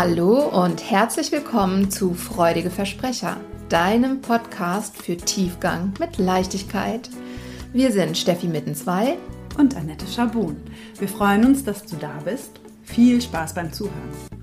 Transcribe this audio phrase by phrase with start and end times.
[0.00, 3.36] Hallo und herzlich willkommen zu Freudige Versprecher,
[3.68, 7.10] deinem Podcast für Tiefgang mit Leichtigkeit.
[7.72, 9.18] Wir sind Steffi Mittenzwei
[9.58, 10.56] und Annette Schabun.
[11.00, 12.60] Wir freuen uns, dass du da bist.
[12.84, 14.37] Viel Spaß beim Zuhören.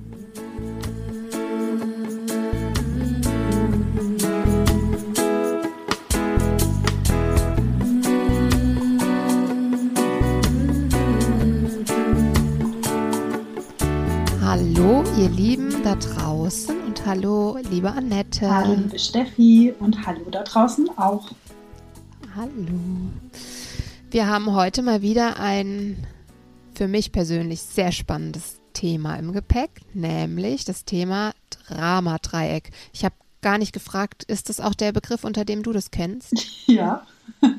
[15.96, 18.50] Da draußen und hallo, liebe Annette.
[18.50, 21.32] Hallo, liebe Steffi und hallo da draußen auch.
[22.36, 23.12] Hallo.
[24.12, 26.06] Wir haben heute mal wieder ein
[26.74, 31.34] für mich persönlich sehr spannendes Thema im Gepäck, nämlich das Thema
[31.70, 32.72] Dramadreieck.
[32.92, 36.34] Ich habe gar nicht gefragt, ist das auch der Begriff, unter dem du das kennst?
[36.68, 37.06] Ja.
[37.42, 37.54] Okay.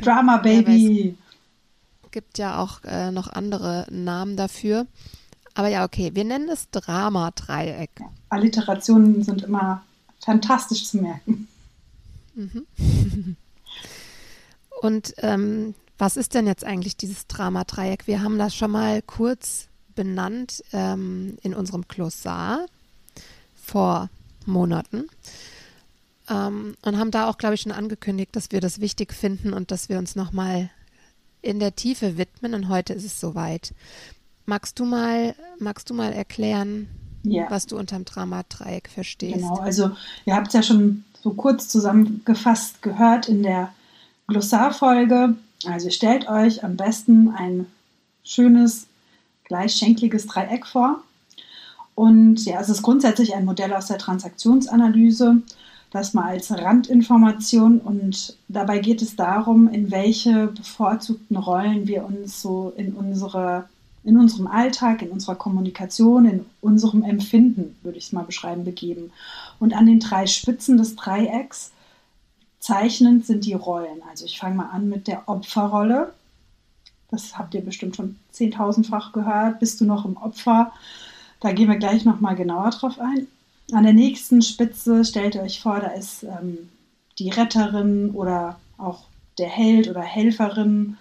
[0.00, 1.08] Drama Baby.
[1.08, 4.86] Ja, gibt ja auch äh, noch andere Namen dafür.
[5.56, 7.90] Aber ja, okay, wir nennen es Dramadreieck.
[7.98, 9.82] Ja, Alliterationen sind immer
[10.20, 11.48] fantastisch zu merken.
[12.34, 12.66] Mhm.
[14.82, 18.06] Und ähm, was ist denn jetzt eigentlich dieses Dramadreieck?
[18.06, 22.66] Wir haben das schon mal kurz benannt ähm, in unserem Glossar
[23.54, 24.10] vor
[24.44, 25.08] Monaten
[26.28, 29.70] ähm, und haben da auch, glaube ich, schon angekündigt, dass wir das wichtig finden und
[29.70, 30.68] dass wir uns nochmal
[31.40, 32.52] in der Tiefe widmen.
[32.52, 33.72] Und heute ist es soweit.
[34.46, 36.88] Magst du mal, magst du mal erklären,
[37.24, 37.50] ja.
[37.50, 39.34] was du unterm Dramadreieck verstehst?
[39.34, 39.90] Genau, also
[40.24, 43.72] ihr habt es ja schon so kurz zusammengefasst gehört in der
[44.28, 45.34] Glossarfolge.
[45.66, 47.66] Also stellt euch am besten ein
[48.22, 48.86] schönes,
[49.44, 51.02] gleichschenkliges Dreieck vor.
[51.96, 55.42] Und ja, es ist grundsätzlich ein Modell aus der Transaktionsanalyse.
[55.90, 62.42] Das mal als Randinformation und dabei geht es darum, in welche bevorzugten Rollen wir uns
[62.42, 63.68] so in unsere
[64.06, 69.10] in unserem Alltag, in unserer Kommunikation, in unserem Empfinden, würde ich es mal beschreiben, begeben.
[69.58, 71.72] Und an den drei Spitzen des Dreiecks
[72.60, 74.02] zeichnend sind die Rollen.
[74.08, 76.12] Also ich fange mal an mit der Opferrolle.
[77.10, 79.58] Das habt ihr bestimmt schon zehntausendfach gehört.
[79.58, 80.72] Bist du noch im Opfer?
[81.40, 83.26] Da gehen wir gleich nochmal genauer drauf ein.
[83.72, 86.68] An der nächsten Spitze stellt ihr euch vor, da ist ähm,
[87.18, 89.02] die Retterin oder auch
[89.38, 90.96] der Held oder Helferin.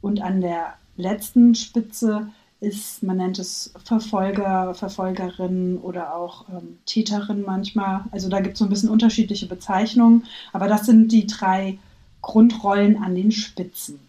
[0.00, 7.42] Und an der letzten Spitze ist, man nennt es Verfolger, Verfolgerin oder auch ähm, Täterin
[7.42, 8.04] manchmal.
[8.10, 11.78] Also da gibt es so ein bisschen unterschiedliche Bezeichnungen, aber das sind die drei
[12.20, 14.00] Grundrollen an den Spitzen.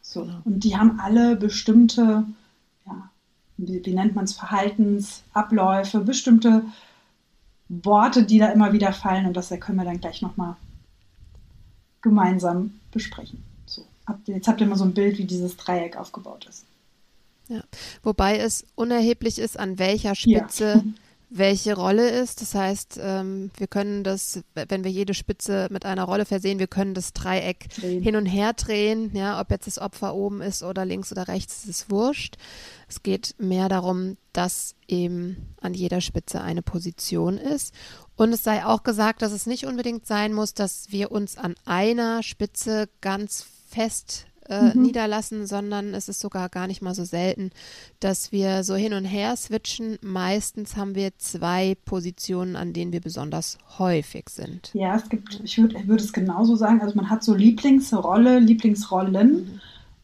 [0.00, 0.22] So.
[0.22, 0.40] Genau.
[0.44, 2.24] Und die haben alle bestimmte,
[2.86, 3.10] ja,
[3.56, 6.62] wie, wie nennt man es, Verhaltensabläufe, bestimmte
[7.68, 10.54] Worte, die da immer wieder fallen und das können wir dann gleich nochmal
[12.00, 13.42] gemeinsam besprechen.
[13.66, 13.84] So,
[14.26, 16.64] jetzt habt ihr mal so ein Bild, wie dieses Dreieck aufgebaut ist.
[17.48, 17.62] Ja.
[18.02, 20.92] Wobei es unerheblich ist, an welcher Spitze ja.
[21.28, 22.40] welche Rolle ist.
[22.40, 26.68] Das heißt, ähm, wir können das, wenn wir jede Spitze mit einer Rolle versehen, wir
[26.68, 28.02] können das Dreieck drehen.
[28.02, 29.10] hin und her drehen.
[29.14, 32.36] Ja, ob jetzt das Opfer oben ist oder links oder rechts, ist wurscht.
[32.88, 37.74] Es geht mehr darum, dass eben an jeder Spitze eine Position ist.
[38.16, 41.56] Und es sei auch gesagt, dass es nicht unbedingt sein muss, dass wir uns an
[41.64, 44.82] einer Spitze ganz fest äh, mhm.
[44.82, 47.50] niederlassen, sondern es ist sogar gar nicht mal so selten,
[48.00, 49.98] dass wir so hin und her switchen.
[50.02, 54.70] Meistens haben wir zwei Positionen, an denen wir besonders häufig sind.
[54.74, 59.32] Ja, es gibt, ich würde würd es genauso sagen, also man hat so Lieblingsrolle, Lieblingsrollen
[59.32, 59.60] mhm.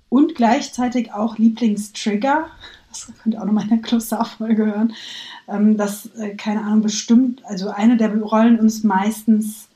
[0.08, 2.46] und gleichzeitig auch Lieblingstrigger.
[2.88, 4.94] Das könnt ihr auch nochmal in der Klosterfolge hören.
[5.48, 9.68] Ähm, dass, äh, keine Ahnung, bestimmt, also eine der Rollen uns meistens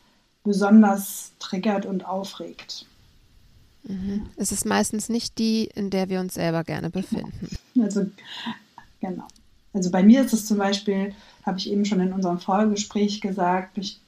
[0.45, 2.87] besonders triggert und aufregt.
[3.87, 4.27] Mhm.
[4.37, 7.49] Es ist meistens nicht die, in der wir uns selber gerne befinden.
[7.81, 8.07] Also,
[9.01, 9.27] genau.
[9.73, 11.15] Also bei mir ist es zum Beispiel,
[11.45, 14.01] habe ich eben schon in unserem Vorgespräch gesagt, mich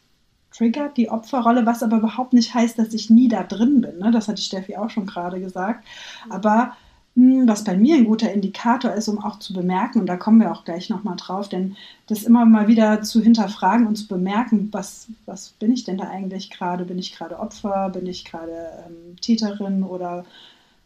[0.52, 3.98] triggert die Opferrolle, was aber überhaupt nicht heißt, dass ich nie da drin bin.
[3.98, 4.10] Ne?
[4.10, 5.84] Das hat die Steffi auch schon gerade gesagt.
[6.30, 6.76] Aber
[7.16, 10.52] was bei mir ein guter Indikator ist, um auch zu bemerken, und da kommen wir
[10.52, 11.74] auch gleich nochmal drauf, denn
[12.08, 16.08] das immer mal wieder zu hinterfragen und zu bemerken, was, was bin ich denn da
[16.08, 16.84] eigentlich gerade?
[16.84, 17.88] Bin ich gerade Opfer?
[17.88, 19.82] Bin ich gerade ähm, Täterin?
[19.82, 20.26] Oder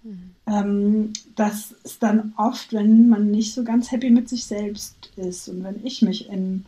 [0.05, 0.31] mhm.
[0.47, 5.49] ähm, das ist dann oft, wenn man nicht so ganz happy mit sich selbst ist
[5.49, 6.65] und wenn ich mich in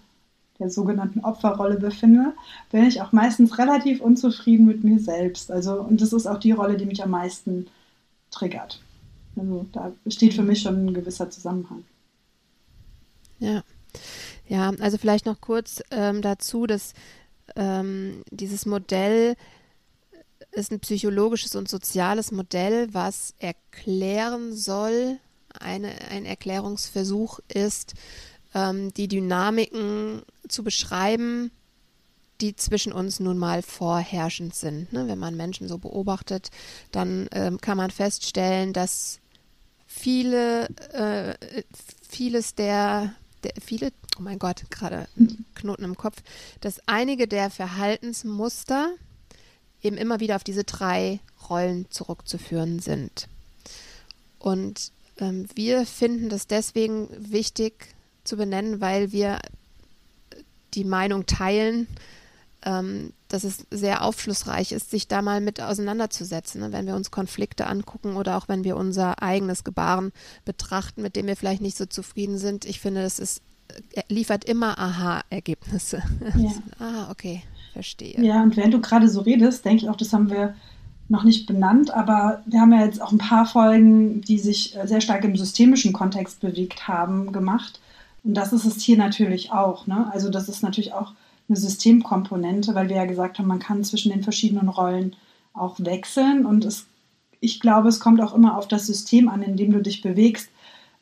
[0.58, 2.32] der sogenannten Opferrolle befinde,
[2.72, 5.52] bin ich auch meistens relativ unzufrieden mit mir selbst.
[5.52, 7.68] Also, und das ist auch die Rolle, die mich am meisten
[8.32, 8.80] triggert.
[9.37, 11.84] Also da besteht für mich schon ein gewisser Zusammenhang.
[13.38, 13.62] Ja.
[14.49, 16.93] Ja, also vielleicht noch kurz ähm, dazu, dass
[17.56, 19.37] ähm, dieses Modell
[20.52, 25.19] ist ein psychologisches und soziales Modell, was erklären soll,
[25.58, 27.94] eine, ein Erklärungsversuch ist,
[28.55, 31.50] ähm, die Dynamiken zu beschreiben,
[32.40, 34.93] die zwischen uns nun mal vorherrschend sind.
[34.93, 35.06] Ne?
[35.08, 36.50] Wenn man Menschen so beobachtet,
[36.90, 39.20] dann ähm, kann man feststellen, dass
[39.92, 41.62] viele, äh,
[42.08, 45.06] vieles der, der, viele, oh mein Gott, gerade
[45.54, 46.22] Knoten im Kopf,
[46.60, 48.90] dass einige der Verhaltensmuster
[49.82, 53.28] eben immer wieder auf diese drei Rollen zurückzuführen sind.
[54.38, 59.40] Und ähm, wir finden das deswegen wichtig zu benennen, weil wir
[60.74, 61.86] die Meinung teilen,
[62.64, 66.72] ähm, dass es sehr aufschlussreich ist, sich da mal mit auseinanderzusetzen, ne?
[66.72, 70.12] wenn wir uns Konflikte angucken oder auch wenn wir unser eigenes Gebaren
[70.44, 72.64] betrachten, mit dem wir vielleicht nicht so zufrieden sind.
[72.64, 73.42] Ich finde, es ist,
[73.92, 76.02] äh, liefert immer Aha-Ergebnisse.
[76.36, 76.50] Ja.
[76.78, 77.42] ah, okay,
[77.72, 78.20] verstehe.
[78.22, 80.54] Ja, und während du gerade so redest, denke ich auch, das haben wir
[81.08, 84.86] noch nicht benannt, aber wir haben ja jetzt auch ein paar Folgen, die sich äh,
[84.86, 87.80] sehr stark im systemischen Kontext bewegt haben, gemacht.
[88.24, 89.86] Und das ist es hier natürlich auch.
[89.86, 90.08] Ne?
[90.12, 91.12] Also das ist natürlich auch
[91.52, 95.14] eine Systemkomponente, weil wir ja gesagt haben, man kann zwischen den verschiedenen Rollen
[95.52, 96.46] auch wechseln.
[96.46, 96.87] Und es,
[97.40, 100.49] ich glaube, es kommt auch immer auf das System an, in dem du dich bewegst.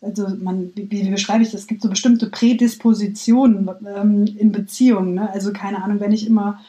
[0.02, 1.62] Also man, wie, wie beschreibe ich das?
[1.62, 5.14] Es gibt so bestimmte Prädispositionen ähm, in Beziehungen.
[5.14, 5.31] Ne?
[5.31, 6.61] Also keine Ahnung, wenn ich immer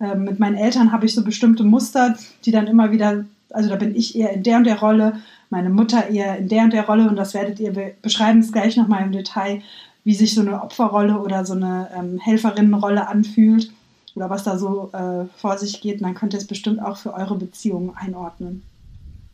[0.00, 3.76] äh, mit meinen Eltern habe ich so bestimmte Muster, die dann immer wieder, also da
[3.76, 5.20] bin ich eher in der und der Rolle,
[5.50, 8.76] meine Mutter eher in der und der Rolle und das werdet ihr beschreiben es gleich
[8.76, 9.62] nochmal im Detail
[10.08, 13.70] wie sich so eine Opferrolle oder so eine ähm, Helferinnenrolle anfühlt
[14.14, 16.00] oder was da so äh, vor sich geht.
[16.00, 18.62] Dann könnt ihr es bestimmt auch für eure Beziehungen einordnen.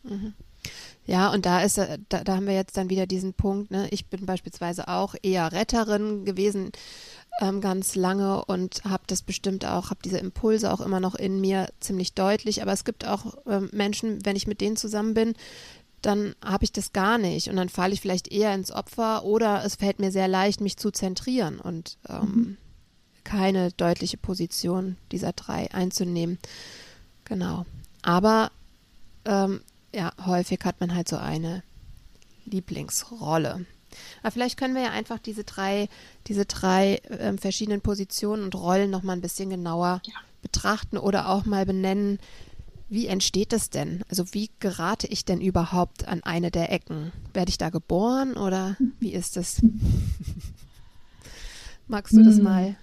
[0.03, 0.33] Mhm.
[1.05, 3.71] Ja, und da ist, äh, da, da haben wir jetzt dann wieder diesen Punkt.
[3.71, 3.87] Ne?
[3.91, 6.73] Ich bin beispielsweise auch eher Retterin gewesen
[7.39, 11.39] ähm, ganz lange und habe das bestimmt auch, habe diese Impulse auch immer noch in
[11.39, 12.61] mir ziemlich deutlich.
[12.61, 15.35] Aber es gibt auch ähm, Menschen, wenn ich mit denen zusammen bin,
[16.05, 19.63] dann habe ich das gar nicht und dann falle ich vielleicht eher ins Opfer oder
[19.65, 22.57] es fällt mir sehr leicht, mich zu zentrieren und ähm, mhm.
[23.23, 26.37] keine deutliche Position dieser drei einzunehmen.
[27.25, 27.65] Genau.
[28.03, 28.51] Aber
[29.25, 29.61] ähm,
[29.93, 31.63] ja, häufig hat man halt so eine
[32.45, 33.65] Lieblingsrolle.
[34.21, 35.89] Aber vielleicht können wir ja einfach diese drei,
[36.27, 40.13] diese drei äh, verschiedenen Positionen und Rollen noch mal ein bisschen genauer ja.
[40.41, 42.19] betrachten oder auch mal benennen,
[42.87, 44.03] wie entsteht das denn?
[44.09, 47.11] Also wie gerate ich denn überhaupt an eine der Ecken?
[47.33, 49.61] Werde ich da geboren oder wie ist das?
[51.87, 52.43] Magst du das hm.
[52.43, 52.75] mal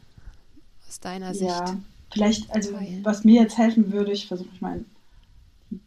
[0.89, 1.51] aus deiner Sicht?
[1.51, 1.77] Ja,
[2.13, 3.05] vielleicht, also teilen?
[3.05, 4.87] was mir jetzt helfen würde, ich versuche mich mal in
[5.71, 5.81] die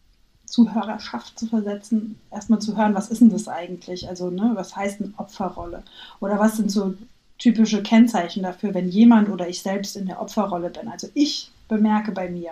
[0.45, 4.07] Zuhörerschaft zu versetzen, erstmal zu hören, was ist denn das eigentlich?
[4.07, 5.83] Also, ne, was heißt eine Opferrolle?
[6.19, 6.95] Oder was sind so
[7.37, 10.87] typische Kennzeichen dafür, wenn jemand oder ich selbst in der Opferrolle bin?
[10.87, 12.51] Also ich bemerke bei mir,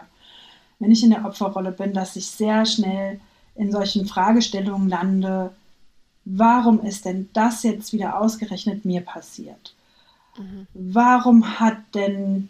[0.83, 3.21] wenn ich in der Opferrolle bin, dass ich sehr schnell
[3.56, 5.51] in solchen Fragestellungen lande,
[6.25, 9.74] warum ist denn das jetzt wieder ausgerechnet mir passiert?
[10.38, 10.68] Mhm.
[10.74, 12.50] Warum hat denn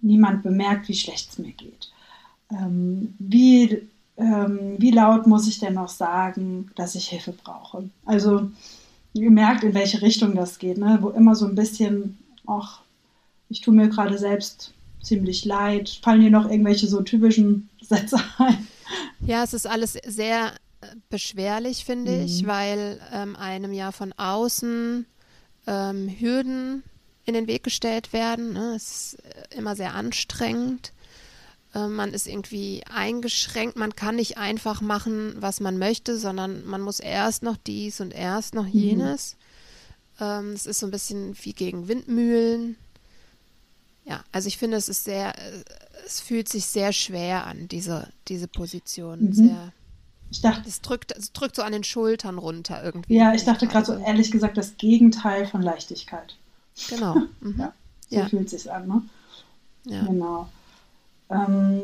[0.00, 1.92] niemand bemerkt, wie schlecht es mir geht?
[2.50, 3.82] Ähm, wie,
[4.16, 7.90] ähm, wie laut muss ich denn noch sagen, dass ich Hilfe brauche?
[8.06, 8.50] Also
[9.12, 10.96] ihr merkt, in welche Richtung das geht, ne?
[11.02, 12.16] wo immer so ein bisschen,
[12.46, 12.80] ach,
[13.50, 16.00] ich tue mir gerade selbst ziemlich leid.
[16.02, 18.66] Fallen dir noch irgendwelche so typischen Sätze ein?
[19.20, 22.24] Ja, es ist alles sehr äh, beschwerlich, finde mhm.
[22.24, 25.06] ich, weil ähm, einem ja von außen
[25.66, 26.82] ähm, Hürden
[27.24, 28.54] in den Weg gestellt werden.
[28.54, 28.74] Ne?
[28.74, 30.92] Es ist äh, immer sehr anstrengend.
[31.74, 33.76] Äh, man ist irgendwie eingeschränkt.
[33.76, 38.14] Man kann nicht einfach machen, was man möchte, sondern man muss erst noch dies und
[38.14, 38.80] erst noch mhm.
[38.80, 39.36] jenes.
[40.18, 40.24] Mhm.
[40.24, 42.76] Ähm, es ist so ein bisschen wie gegen Windmühlen.
[44.08, 45.34] Ja, also ich finde, es ist sehr,
[46.06, 49.26] es fühlt sich sehr schwer an, diese, diese Position.
[49.26, 49.32] Mhm.
[49.32, 49.72] Sehr,
[50.30, 53.14] ich dachte, es drückt, es drückt so an den Schultern runter irgendwie.
[53.14, 56.36] Ja, ich dachte gerade so ehrlich gesagt das Gegenteil von Leichtigkeit.
[56.88, 57.16] Genau.
[57.40, 57.60] Mhm.
[57.60, 57.72] ja,
[58.08, 58.28] so ja.
[58.28, 59.02] fühlt es sich an, ne?
[59.84, 60.02] Ja.
[60.04, 60.48] Genau.
[61.30, 61.82] Ähm,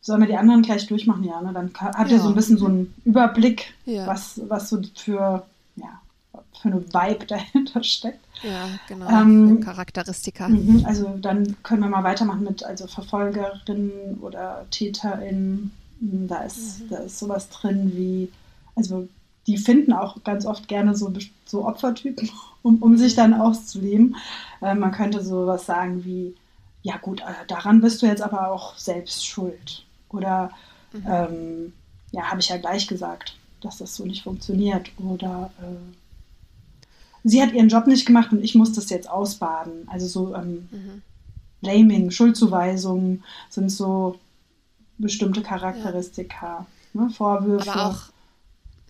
[0.00, 1.40] sollen wir die anderen gleich durchmachen, ja?
[1.40, 1.52] Ne?
[1.52, 2.22] Dann habt ihr ja.
[2.22, 4.06] so ein bisschen so einen Überblick, ja.
[4.06, 5.46] was, was so für,
[6.60, 8.24] für eine Vibe dahinter steckt.
[8.42, 9.08] Ja, genau.
[9.08, 10.48] Ähm, Charakteristika.
[10.48, 15.72] Mhm, also dann können wir mal weitermachen mit also Verfolgerinnen oder TäterInnen.
[16.00, 16.88] Hm, da ist, mhm.
[16.90, 18.30] da ist sowas drin wie,
[18.74, 19.08] also
[19.46, 21.12] die finden auch ganz oft gerne so,
[21.44, 22.30] so Opfertypen,
[22.62, 24.16] um, um sich dann auszuleben.
[24.62, 26.34] Äh, man könnte sowas sagen wie,
[26.82, 29.84] ja gut, äh, daran bist du jetzt aber auch selbst schuld.
[30.08, 30.50] Oder
[30.92, 31.04] mhm.
[31.06, 31.72] ähm,
[32.12, 34.90] ja, habe ich ja gleich gesagt, dass das so nicht funktioniert.
[34.98, 35.99] Oder äh,
[37.24, 39.88] sie hat ihren Job nicht gemacht und ich muss das jetzt ausbaden.
[39.88, 41.02] Also so ähm, mhm.
[41.60, 44.18] Blaming, Schuldzuweisungen sind so
[44.98, 47.00] bestimmte Charakteristika, ja.
[47.00, 47.70] ne, Vorwürfe.
[47.70, 48.02] Aber auch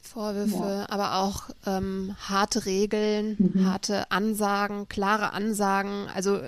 [0.02, 0.86] Vorwürfe, ja.
[0.88, 3.66] aber auch ähm, harte Regeln, mhm.
[3.66, 6.08] harte Ansagen, klare Ansagen.
[6.14, 6.40] Also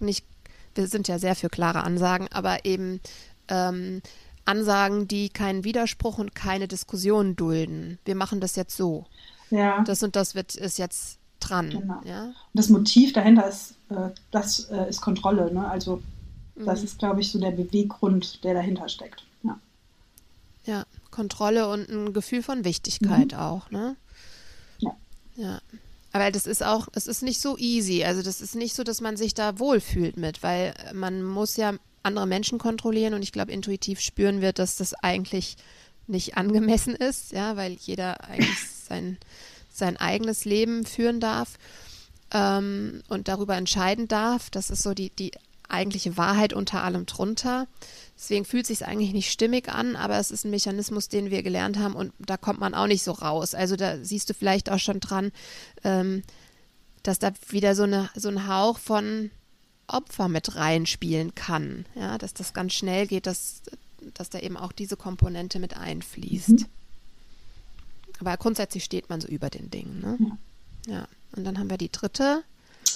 [0.00, 0.26] nicht,
[0.74, 3.00] wir sind ja sehr für klare Ansagen, aber eben
[3.48, 4.02] ähm,
[4.44, 7.98] Ansagen, die keinen Widerspruch und keine Diskussion dulden.
[8.04, 9.06] Wir machen das jetzt so.
[9.50, 9.82] Ja.
[9.84, 11.70] Das und das wird ist jetzt dran.
[11.70, 12.00] Genau.
[12.04, 12.26] Ja?
[12.26, 15.52] Und das Motiv dahinter ist, äh, das äh, ist Kontrolle.
[15.52, 15.68] Ne?
[15.68, 16.02] Also
[16.56, 16.84] das mhm.
[16.84, 19.24] ist, glaube ich, so der Beweggrund, der dahinter steckt.
[19.42, 19.58] Ja.
[20.64, 23.38] Ja, Kontrolle und ein Gefühl von Wichtigkeit mhm.
[23.38, 23.96] auch, ne?
[24.78, 24.96] Ja.
[25.36, 25.60] Ja.
[26.12, 28.04] Aber das ist auch, es ist nicht so easy.
[28.04, 31.74] Also das ist nicht so, dass man sich da wohlfühlt mit, weil man muss ja
[32.02, 35.56] andere Menschen kontrollieren und ich glaube, intuitiv spüren wir, dass das eigentlich
[36.06, 38.58] nicht angemessen ist, ja, weil jeder eigentlich
[38.90, 39.18] sein,
[39.72, 41.58] sein eigenes Leben führen darf
[42.32, 44.50] ähm, und darüber entscheiden darf.
[44.50, 45.32] Das ist so die, die
[45.68, 47.68] eigentliche Wahrheit unter allem drunter.
[48.16, 51.78] Deswegen fühlt sich eigentlich nicht stimmig an, aber es ist ein Mechanismus, den wir gelernt
[51.78, 53.54] haben und da kommt man auch nicht so raus.
[53.54, 55.32] Also da siehst du vielleicht auch schon dran,
[55.84, 56.22] ähm,
[57.02, 59.30] dass da wieder so, eine, so ein Hauch von
[59.86, 61.86] Opfer mit reinspielen kann.
[61.94, 63.62] Ja, dass das ganz schnell geht, dass,
[64.14, 66.50] dass da eben auch diese Komponente mit einfließt.
[66.50, 66.66] Mhm.
[68.20, 70.00] Aber grundsätzlich steht man so über den Dingen.
[70.00, 70.18] Ne?
[70.86, 70.94] Ja.
[70.94, 71.08] ja.
[71.36, 72.42] Und dann haben wir die dritte,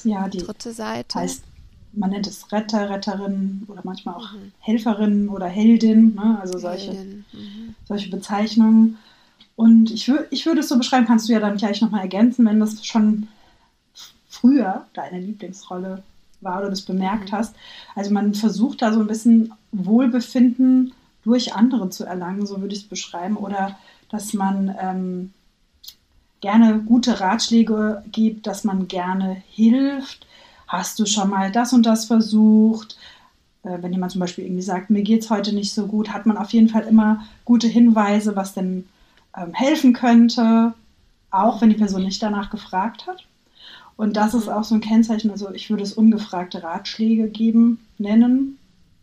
[0.04, 1.19] ja, die dritte Seite.
[1.19, 1.45] Heißt
[1.97, 4.52] man nennt es Retter, Retterin oder manchmal auch mhm.
[4.59, 6.38] Helferin oder Heldin, ne?
[6.40, 7.75] also solche, mhm.
[7.87, 8.99] solche Bezeichnungen.
[9.57, 12.61] Und ich, ich würde es so beschreiben, kannst du ja dann gleich nochmal ergänzen, wenn
[12.61, 13.28] das schon
[14.28, 16.02] früher deine Lieblingsrolle
[16.40, 17.37] war oder das bemerkt mhm.
[17.37, 17.54] hast.
[17.95, 22.83] Also man versucht da so ein bisschen Wohlbefinden durch andere zu erlangen, so würde ich
[22.83, 23.78] es beschreiben, oder
[24.14, 25.33] dass man ähm,
[26.40, 30.25] gerne gute Ratschläge gibt, dass man gerne hilft,
[30.68, 32.97] hast du schon mal das und das versucht?
[33.64, 36.26] Äh, wenn jemand zum Beispiel irgendwie sagt, mir geht es heute nicht so gut, hat
[36.26, 38.87] man auf jeden Fall immer gute Hinweise, was denn
[39.37, 40.75] ähm, helfen könnte,
[41.33, 43.26] auch wenn die Person nicht danach gefragt hat.
[43.97, 48.59] Und das ist auch so ein Kennzeichen, also ich würde es ungefragte Ratschläge geben, nennen.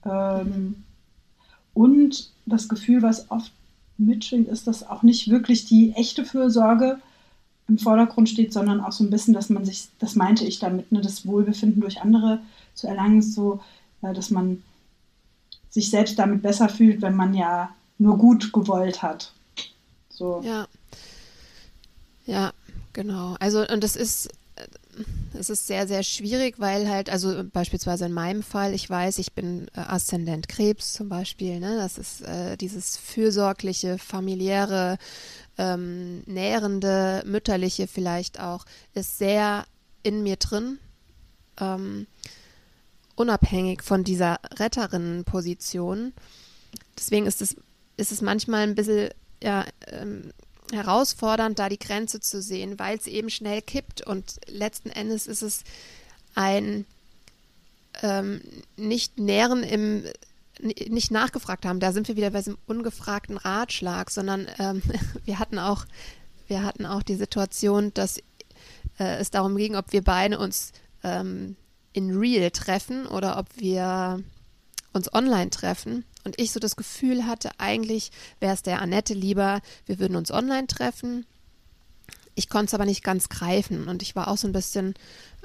[0.06, 0.86] Ähm,
[1.74, 3.51] und das Gefühl, was oft
[4.05, 7.00] mitschwingt, ist, dass auch nicht wirklich die echte Fürsorge
[7.67, 10.91] im Vordergrund steht, sondern auch so ein bisschen, dass man sich, das meinte ich damit,
[10.91, 12.41] ne, das Wohlbefinden durch andere
[12.74, 13.62] zu erlangen, so,
[14.01, 14.63] äh, dass man
[15.70, 19.31] sich selbst damit besser fühlt, wenn man ja nur gut gewollt hat.
[20.10, 20.41] So.
[20.43, 20.67] Ja.
[22.25, 22.51] Ja,
[22.93, 23.36] genau.
[23.39, 24.29] Also, und das ist,
[25.34, 29.34] es ist sehr, sehr schwierig, weil halt, also beispielsweise in meinem Fall, ich weiß, ich
[29.34, 31.78] bin äh, Aszendent Krebs zum Beispiel, ne?
[31.78, 34.98] Das ist äh, dieses fürsorgliche, familiäre,
[35.58, 39.66] ähm, nährende, mütterliche vielleicht auch, ist sehr
[40.04, 40.80] in mir drin.
[41.60, 42.08] Ähm,
[43.16, 46.14] unabhängig von dieser Retterinnenposition.
[46.98, 47.56] Deswegen ist es,
[47.98, 49.10] ist es manchmal ein bisschen
[49.44, 50.32] ja, ähm,
[50.72, 55.42] herausfordernd, da die Grenze zu sehen, weil es eben schnell kippt und letzten Endes ist
[55.42, 55.63] es
[56.36, 56.86] ein
[58.01, 58.42] ähm,
[58.78, 60.04] nicht nähren im
[60.62, 61.80] nicht nachgefragt haben.
[61.80, 64.82] Da sind wir wieder bei diesem ungefragten Ratschlag, sondern ähm,
[65.25, 65.86] wir hatten auch,
[66.48, 68.18] wir hatten auch die Situation, dass
[69.00, 70.72] äh, es darum ging, ob wir beide uns
[71.04, 71.56] ähm,
[71.94, 74.22] in Real treffen oder ob wir
[74.94, 76.06] uns online treffen.
[76.24, 80.32] Und ich so das Gefühl hatte, eigentlich wäre es der Annette lieber, wir würden uns
[80.32, 81.25] online treffen.
[82.36, 84.94] Ich konnte es aber nicht ganz greifen und ich war auch so ein bisschen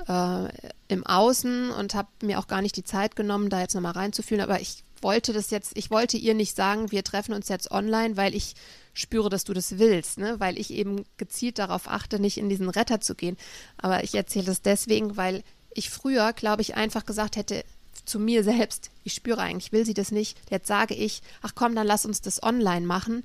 [0.06, 0.48] äh,
[0.88, 4.42] im Außen und habe mir auch gar nicht die Zeit genommen, da jetzt nochmal reinzufühlen.
[4.42, 8.16] Aber ich wollte das jetzt, ich wollte ihr nicht sagen, wir treffen uns jetzt online,
[8.16, 8.54] weil ich
[8.94, 10.38] spüre, dass du das willst, ne?
[10.38, 13.36] weil ich eben gezielt darauf achte, nicht in diesen Retter zu gehen.
[13.76, 15.42] Aber ich erzähle das deswegen, weil
[15.74, 17.64] ich früher, glaube ich, einfach gesagt hätte
[18.06, 20.38] zu mir selbst, ich spüre eigentlich, will sie das nicht.
[20.50, 23.24] Jetzt sage ich, ach komm, dann lass uns das online machen,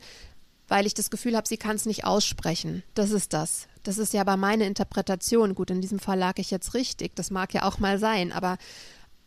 [0.67, 2.83] weil ich das Gefühl habe, sie kann es nicht aussprechen.
[2.93, 3.67] Das ist das.
[3.83, 5.55] Das ist ja aber meine Interpretation.
[5.55, 7.15] Gut, in diesem Fall lag ich jetzt richtig.
[7.15, 8.57] Das mag ja auch mal sein, aber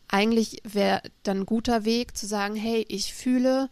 [0.08, 3.68] eigentlich wäre dann ein guter Weg zu sagen, hey, ich fühle,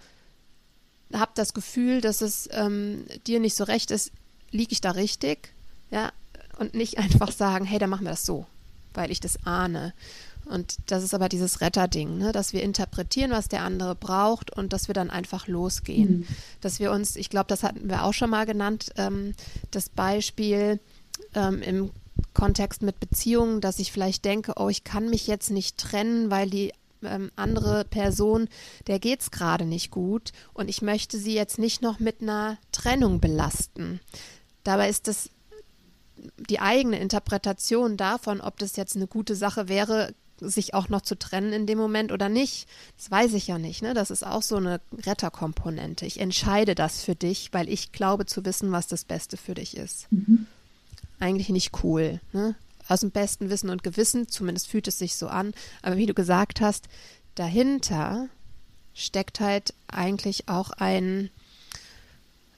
[1.12, 4.12] habe das Gefühl, dass es ähm, dir nicht so recht ist,
[4.50, 5.54] liege ich da richtig?
[5.90, 6.12] Ja,
[6.58, 8.46] und nicht einfach sagen, hey, dann machen wir das so,
[8.94, 9.94] weil ich das ahne.
[10.46, 12.32] Und das ist aber dieses Retterding, ne?
[12.32, 16.20] dass wir interpretieren, was der andere braucht und dass wir dann einfach losgehen.
[16.20, 16.26] Mhm.
[16.60, 19.34] Dass wir uns, ich glaube, das hatten wir auch schon mal genannt, ähm,
[19.70, 20.80] das Beispiel
[21.34, 21.90] ähm, im
[22.34, 26.50] Kontext mit Beziehungen, dass ich vielleicht denke, oh, ich kann mich jetzt nicht trennen, weil
[26.50, 26.72] die
[27.02, 28.48] ähm, andere Person,
[28.86, 32.58] der geht es gerade nicht gut und ich möchte sie jetzt nicht noch mit einer
[32.72, 34.00] Trennung belasten.
[34.64, 35.30] Dabei ist das
[36.36, 40.14] die eigene Interpretation davon, ob das jetzt eine gute Sache wäre,
[40.48, 42.68] sich auch noch zu trennen in dem Moment oder nicht.
[42.96, 43.82] Das weiß ich ja nicht.
[43.82, 43.94] Ne?
[43.94, 46.06] Das ist auch so eine Retterkomponente.
[46.06, 49.76] Ich entscheide das für dich, weil ich glaube zu wissen, was das Beste für dich
[49.76, 50.06] ist.
[50.10, 50.46] Mhm.
[51.20, 52.20] Eigentlich nicht cool.
[52.32, 52.54] Ne?
[52.88, 55.54] Aus dem besten Wissen und Gewissen, zumindest fühlt es sich so an.
[55.82, 56.88] Aber wie du gesagt hast,
[57.34, 58.28] dahinter
[58.94, 61.30] steckt halt eigentlich auch ein,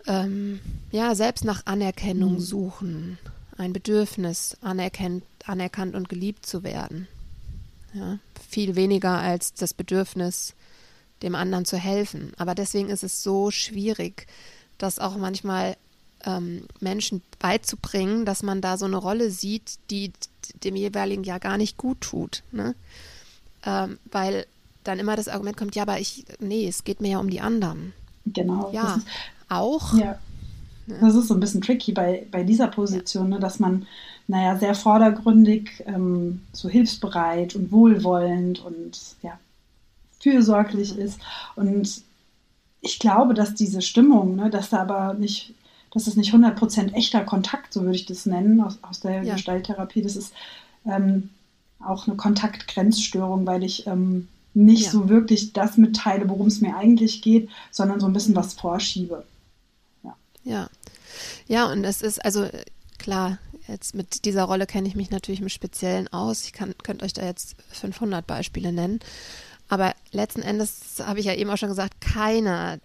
[0.07, 0.61] ähm,
[0.91, 2.41] ja, selbst nach Anerkennung mhm.
[2.41, 3.19] suchen,
[3.57, 7.07] ein Bedürfnis, anerkennt, anerkannt und geliebt zu werden.
[7.95, 10.55] Ja, viel weniger als das Bedürfnis,
[11.23, 12.33] dem anderen zu helfen.
[12.37, 14.27] Aber deswegen ist es so schwierig,
[14.79, 15.77] das auch manchmal
[16.27, 20.13] ähm, Menschen beizubringen, dass man da so eine Rolle sieht, die
[20.63, 22.43] dem jeweiligen ja gar nicht gut tut.
[22.51, 22.75] Ne?
[23.65, 24.47] Ähm, weil
[24.83, 27.41] dann immer das Argument kommt, ja, aber ich, nee, es geht mir ja um die
[27.41, 27.93] anderen.
[28.27, 28.71] Genau.
[28.73, 29.07] Ja, ist,
[29.49, 29.95] auch.
[29.95, 30.19] Ja.
[30.87, 33.87] Das ist so ein bisschen tricky bei, bei dieser Position, ne, dass man,
[34.27, 39.39] naja, sehr vordergründig, ähm, so hilfsbereit und wohlwollend und ja,
[40.21, 41.21] fürsorglich ist.
[41.57, 42.03] Und
[42.81, 45.55] ich glaube, dass diese Stimmung, ne, dass da aber nicht,
[45.93, 49.35] dass es nicht 100% echter Kontakt, so würde ich das nennen, aus, aus der ja.
[49.35, 50.33] Gestalttherapie, das ist
[50.87, 51.31] ähm,
[51.79, 54.91] auch eine Kontaktgrenzstörung, weil ich ähm, nicht ja.
[54.91, 59.25] so wirklich das mitteile, worum es mir eigentlich geht, sondern so ein bisschen was vorschiebe.
[60.03, 60.17] Ja.
[60.45, 60.69] Ja,
[61.47, 62.49] ja und es ist also
[62.99, 63.39] klar,
[63.69, 66.45] jetzt mit dieser Rolle kenne ich mich natürlich im Speziellen aus.
[66.45, 69.01] Ich kann, könnte euch da jetzt 500 Beispiele nennen.
[69.69, 72.79] Aber letzten Endes habe ich ja eben auch schon gesagt, keiner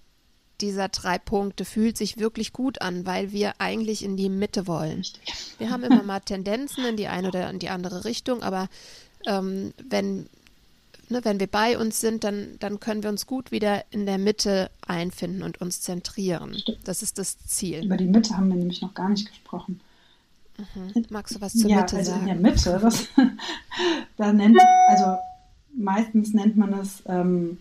[0.62, 5.04] dieser drei Punkte fühlt sich wirklich gut an, weil wir eigentlich in die Mitte wollen.
[5.58, 8.68] Wir haben immer mal Tendenzen in die eine oder in die andere Richtung, aber
[9.26, 10.28] ähm, wenn
[11.10, 14.18] ne, wenn wir bei uns sind, dann, dann können wir uns gut wieder in der
[14.18, 16.62] Mitte einfinden und uns zentrieren.
[16.84, 17.86] Das ist das Ziel.
[17.86, 19.80] Über die Mitte haben wir nämlich noch gar nicht gesprochen.
[20.75, 21.06] Mhm.
[21.10, 22.28] Magst du was zur ja, Mitte also sagen?
[22.28, 23.08] In der Mitte, das,
[24.18, 25.18] da nennt, also
[25.75, 27.58] meistens nennt man es ähm,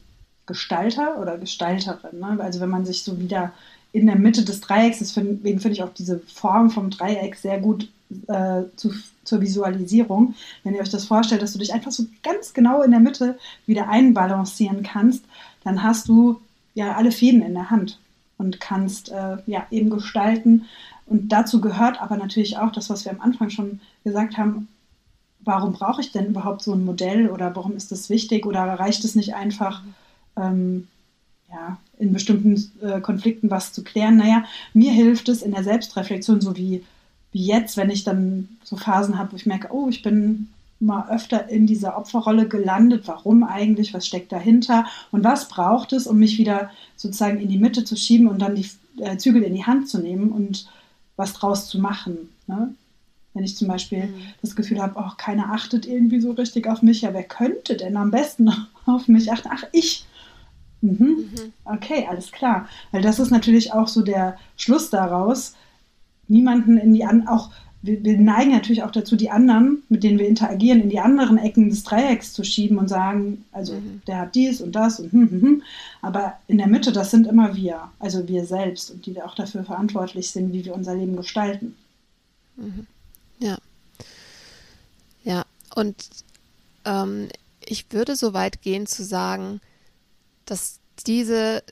[0.46, 2.18] Gestalter oder Gestalterin.
[2.18, 2.38] Ne?
[2.40, 3.52] Also wenn man sich so wieder
[3.92, 7.90] in der Mitte des Dreiecks, deswegen finde ich auch diese Form vom Dreieck sehr gut
[8.26, 8.92] äh, zu,
[9.24, 10.34] zur Visualisierung.
[10.64, 13.38] Wenn ihr euch das vorstellt, dass du dich einfach so ganz genau in der Mitte
[13.66, 15.24] wieder einbalancieren kannst,
[15.64, 16.40] dann hast du
[16.74, 17.98] ja alle Fäden in der Hand
[18.38, 20.66] und kannst äh, ja eben gestalten.
[21.08, 24.68] Und dazu gehört aber natürlich auch das, was wir am Anfang schon gesagt haben.
[25.40, 29.04] Warum brauche ich denn überhaupt so ein Modell oder warum ist das wichtig oder reicht
[29.04, 29.82] es nicht einfach,
[30.36, 30.88] ähm,
[31.50, 34.16] ja, in bestimmten äh, Konflikten was zu klären?
[34.16, 34.44] Naja,
[34.74, 36.84] mir hilft es in der Selbstreflexion, so wie
[37.32, 40.48] wie jetzt, wenn ich dann so Phasen habe, wo ich merke, oh, ich bin
[40.80, 43.02] mal öfter in dieser Opferrolle gelandet.
[43.06, 43.92] Warum eigentlich?
[43.92, 44.86] Was steckt dahinter?
[45.10, 48.54] Und was braucht es, um mich wieder sozusagen in die Mitte zu schieben und dann
[48.54, 48.68] die
[49.00, 50.68] äh, Zügel in die Hand zu nehmen und
[51.18, 52.30] was draus zu machen?
[52.46, 52.74] Ne?
[53.34, 54.22] Wenn ich zum Beispiel mhm.
[54.40, 57.96] das Gefühl habe, oh, keiner achtet irgendwie so richtig auf mich, ja, wer könnte denn
[57.98, 58.50] am besten
[58.86, 59.50] auf mich achten?
[59.52, 60.06] Ach, ich.
[60.80, 61.28] Mhm.
[61.30, 61.52] Mhm.
[61.64, 62.68] Okay, alles klar.
[62.92, 65.54] Weil das ist natürlich auch so der Schluss daraus,
[66.28, 67.50] niemanden in die an auch
[67.82, 71.38] wir, wir, neigen natürlich auch dazu, die anderen, mit denen wir interagieren, in die anderen
[71.38, 74.02] Ecken des Dreiecks zu schieben und sagen, also mhm.
[74.06, 75.62] der hat dies und das und hm, hm, hm.
[76.02, 79.34] Aber in der Mitte, das sind immer wir, also wir selbst und die wir auch
[79.34, 81.76] dafür verantwortlich sind, wie wir unser Leben gestalten.
[82.56, 82.86] Mhm.
[83.38, 83.58] Ja.
[85.22, 86.08] Ja, und
[86.84, 87.28] ähm,
[87.64, 89.60] ich würde so weit gehen zu sagen,
[90.46, 91.62] dass diese,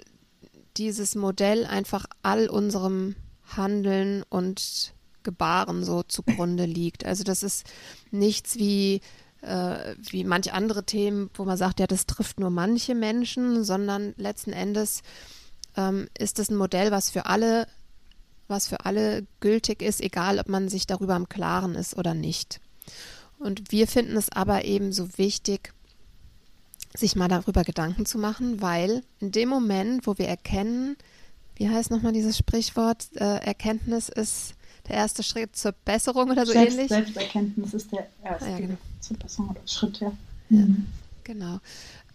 [0.76, 3.16] dieses Modell einfach all unserem
[3.56, 4.92] Handeln und
[5.26, 7.04] Gebaren so zugrunde liegt.
[7.04, 7.66] Also das ist
[8.10, 9.00] nichts wie
[9.42, 14.14] äh, wie manche andere Themen, wo man sagt, ja, das trifft nur manche Menschen, sondern
[14.16, 15.02] letzten Endes
[15.76, 17.66] ähm, ist es ein Modell, was für alle,
[18.48, 22.60] was für alle gültig ist, egal ob man sich darüber im Klaren ist oder nicht.
[23.38, 25.72] Und wir finden es aber eben so wichtig,
[26.94, 30.96] sich mal darüber Gedanken zu machen, weil in dem Moment, wo wir erkennen,
[31.56, 33.08] wie heißt nochmal dieses Sprichwort?
[33.16, 34.54] Äh, Erkenntnis ist
[34.88, 36.88] der erste Schritt zur Besserung oder so Selbst, ähnlich?
[36.88, 38.76] Selbsterkenntnis ist der erste ah, ja, genau.
[39.00, 40.12] zur Besserung oder Schritt, ja.
[40.50, 40.86] ja mhm.
[41.24, 41.58] Genau.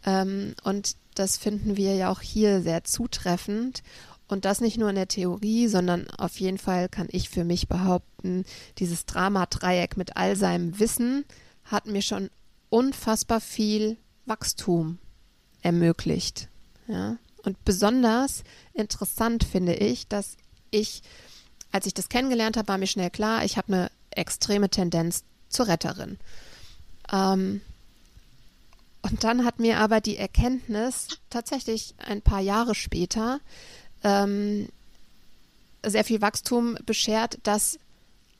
[0.05, 3.83] Ähm, und das finden wir ja auch hier sehr zutreffend.
[4.27, 7.67] Und das nicht nur in der Theorie, sondern auf jeden Fall kann ich für mich
[7.67, 8.45] behaupten,
[8.77, 11.25] dieses Drama-Dreieck mit all seinem Wissen
[11.65, 12.29] hat mir schon
[12.69, 14.99] unfassbar viel Wachstum
[15.61, 16.47] ermöglicht.
[16.87, 17.17] Ja?
[17.43, 20.37] Und besonders interessant finde ich, dass
[20.69, 21.01] ich,
[21.71, 25.67] als ich das kennengelernt habe, war mir schnell klar, ich habe eine extreme Tendenz zur
[25.67, 26.17] Retterin.
[27.11, 27.61] Ähm,
[29.01, 33.39] und dann hat mir aber die Erkenntnis tatsächlich ein paar Jahre später
[34.03, 34.69] ähm,
[35.83, 37.79] sehr viel Wachstum beschert, dass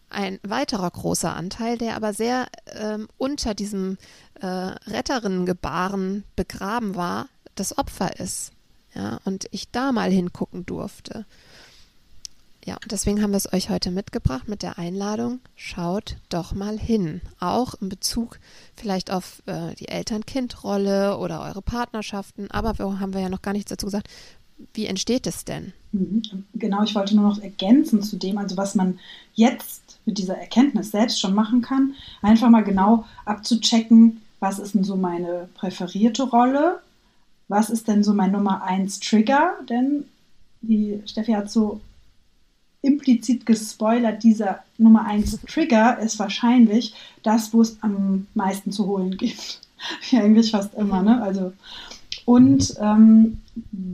[0.10, 3.98] ein weiterer großer Anteil, der aber sehr ähm, unter diesem
[4.40, 8.52] äh, Retterinnengebaren begraben war, das Opfer ist.
[8.94, 11.26] Ja, und ich da mal hingucken durfte.
[12.64, 17.22] Ja, deswegen haben wir es euch heute mitgebracht mit der Einladung, schaut doch mal hin.
[17.40, 18.40] Auch in Bezug
[18.76, 22.52] vielleicht auf äh, die Eltern-Kind-Rolle oder eure Partnerschaften.
[22.52, 24.10] Aber wir haben wir ja noch gar nichts dazu gesagt.
[24.76, 25.74] Wie entsteht es denn?
[25.92, 26.22] Mhm.
[26.54, 29.00] Genau, ich wollte nur noch ergänzen zu dem, also was man
[29.34, 34.84] jetzt mit dieser Erkenntnis selbst schon machen kann, einfach mal genau abzuchecken, was ist denn
[34.84, 36.80] so meine präferierte Rolle,
[37.48, 40.06] was ist denn so mein Nummer 1 Trigger, denn
[40.62, 41.82] die Steffi hat so
[42.82, 49.18] implizit gespoilert, dieser Nummer 1 Trigger ist wahrscheinlich das, wo es am meisten zu holen
[49.18, 49.62] gibt.
[50.10, 51.22] Wie eigentlich fast immer, ne?
[51.22, 51.54] Also,
[52.26, 53.42] und ähm,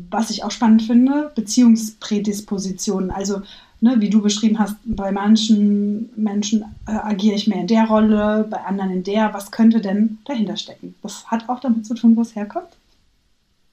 [0.10, 3.10] was ich auch spannend finde, Beziehungsprädispositionen.
[3.10, 3.42] Also,
[3.80, 8.46] ne, wie du beschrieben hast, bei manchen Menschen äh, agiere ich mehr in der Rolle,
[8.50, 9.34] bei anderen in der.
[9.34, 10.96] Was könnte denn dahinter stecken?
[11.02, 12.78] Das hat auch damit zu tun, wo es herkommt.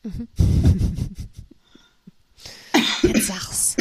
[0.05, 0.29] Mhm.
[3.03, 3.77] Jetzt sag's.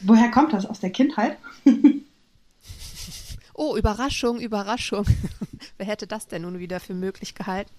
[0.00, 0.66] Woher kommt das?
[0.66, 1.38] Aus der Kindheit?
[3.54, 5.06] oh, Überraschung, Überraschung.
[5.78, 7.70] Wer hätte das denn nun wieder für möglich gehalten?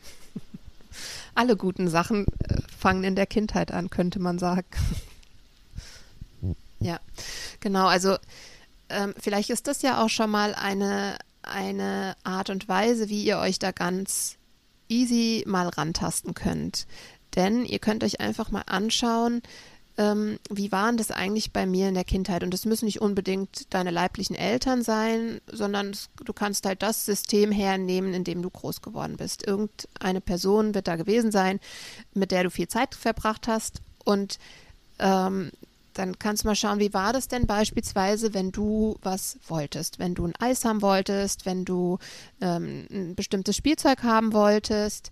[1.35, 4.65] Alle guten Sachen äh, fangen in der Kindheit an, könnte man sagen.
[6.79, 6.99] ja,
[7.59, 7.87] genau.
[7.87, 8.17] Also
[8.89, 13.37] ähm, vielleicht ist das ja auch schon mal eine, eine Art und Weise, wie ihr
[13.37, 14.37] euch da ganz
[14.89, 16.87] easy mal rantasten könnt.
[17.35, 19.41] Denn ihr könnt euch einfach mal anschauen,
[19.97, 22.43] ähm, wie waren das eigentlich bei mir in der Kindheit?
[22.43, 27.51] Und das müssen nicht unbedingt deine leiblichen Eltern sein, sondern du kannst halt das System
[27.51, 29.47] hernehmen, in dem du groß geworden bist.
[29.47, 31.59] Irgendeine Person wird da gewesen sein,
[32.13, 33.81] mit der du viel Zeit verbracht hast.
[34.03, 34.37] Und
[34.99, 35.51] ähm,
[35.93, 40.13] dann kannst du mal schauen, wie war das denn beispielsweise, wenn du was wolltest, wenn
[40.13, 41.99] du ein Eis haben wolltest, wenn du
[42.41, 45.11] ähm, ein bestimmtes Spielzeug haben wolltest.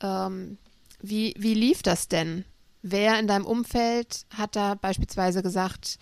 [0.00, 0.56] Ähm,
[1.02, 2.46] wie, wie lief das denn?
[2.82, 5.98] Wer in deinem Umfeld hat da beispielsweise gesagt,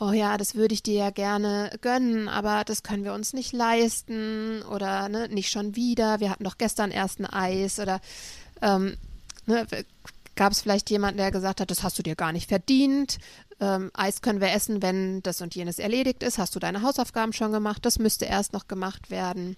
[0.00, 3.52] oh ja, das würde ich dir ja gerne gönnen, aber das können wir uns nicht
[3.52, 8.00] leisten oder ne, nicht schon wieder, wir hatten doch gestern erst ein Eis oder
[8.62, 8.96] ähm,
[9.46, 9.66] ne,
[10.34, 13.18] gab es vielleicht jemanden, der gesagt hat, das hast du dir gar nicht verdient,
[13.60, 17.34] ähm, Eis können wir essen, wenn das und jenes erledigt ist, hast du deine Hausaufgaben
[17.34, 19.56] schon gemacht, das müsste erst noch gemacht werden.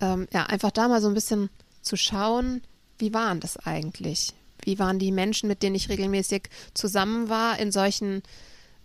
[0.00, 1.48] Ähm, ja, einfach da mal so ein bisschen
[1.80, 2.62] zu schauen,
[2.98, 4.34] wie waren das eigentlich?
[4.64, 8.22] Wie waren die Menschen, mit denen ich regelmäßig zusammen war in solchen,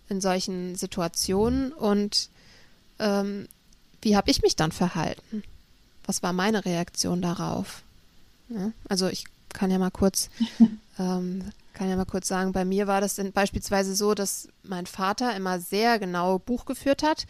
[0.08, 2.28] in solchen Situationen und
[2.98, 3.48] ähm,
[4.02, 5.42] wie habe ich mich dann verhalten?
[6.04, 7.82] Was war meine Reaktion darauf?
[8.48, 10.30] Ja, also ich kann ja mal kurz,
[10.98, 15.34] ähm, kann ja mal kurz sagen, bei mir war das beispielsweise so, dass mein Vater
[15.36, 17.26] immer sehr genau Buch geführt hat,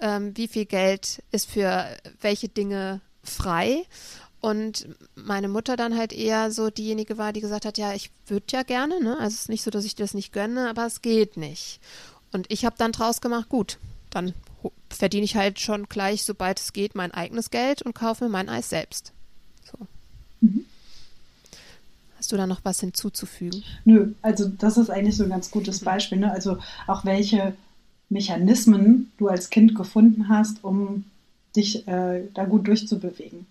[0.00, 1.86] ähm, wie viel Geld ist für
[2.20, 3.84] welche Dinge frei
[4.46, 8.46] und meine Mutter dann halt eher so diejenige war, die gesagt hat, ja, ich würde
[8.50, 9.18] ja gerne, ne?
[9.18, 11.80] Also es ist nicht so, dass ich das nicht gönne, aber es geht nicht.
[12.30, 13.78] Und ich habe dann draus gemacht, gut,
[14.08, 14.34] dann
[14.88, 18.48] verdiene ich halt schon gleich, sobald es geht, mein eigenes Geld und kaufe mir mein
[18.48, 19.12] Eis selbst.
[19.64, 19.84] So.
[20.40, 20.64] Mhm.
[22.16, 23.64] Hast du da noch was hinzuzufügen?
[23.84, 26.18] Nö, also das ist eigentlich so ein ganz gutes Beispiel.
[26.18, 26.30] Ne?
[26.30, 27.56] Also auch welche
[28.10, 31.02] Mechanismen du als Kind gefunden hast, um
[31.56, 33.48] dich äh, da gut durchzubewegen.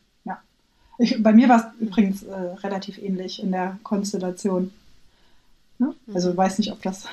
[0.98, 4.72] Ich, bei mir war es übrigens äh, relativ ähnlich in der Konstellation.
[5.78, 5.94] Ne?
[6.14, 7.06] Also ich weiß nicht, ob das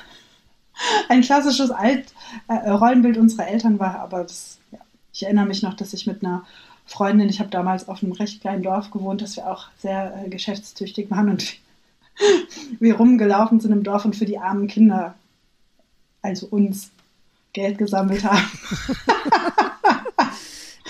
[1.09, 2.13] ein klassisches Alt,
[2.47, 4.79] äh, Rollenbild unserer Eltern war, aber das, ja.
[5.13, 6.45] ich erinnere mich noch, dass ich mit einer
[6.85, 10.29] Freundin, ich habe damals auf einem recht kleinen Dorf gewohnt, dass wir auch sehr äh,
[10.29, 11.55] geschäftstüchtig waren und
[12.79, 15.15] wir rumgelaufen sind im Dorf und für die armen Kinder,
[16.21, 16.91] also uns,
[17.53, 18.41] Geld gesammelt haben.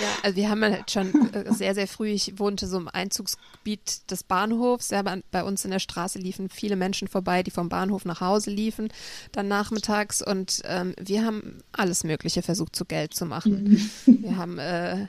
[0.03, 4.09] Ja, also wir haben halt schon äh, sehr, sehr früh, ich wohnte so im Einzugsgebiet
[4.11, 4.89] des Bahnhofs.
[4.89, 8.51] Ja, bei uns in der Straße liefen viele Menschen vorbei, die vom Bahnhof nach Hause
[8.51, 8.89] liefen,
[9.31, 10.21] dann nachmittags.
[10.21, 13.79] Und ähm, wir haben alles Mögliche versucht, zu Geld zu machen.
[14.05, 14.23] Mhm.
[14.23, 15.07] Wir haben äh,